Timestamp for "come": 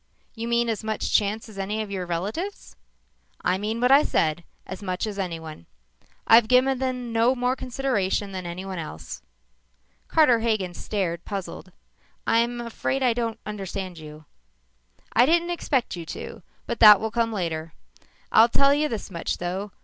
17.11-17.31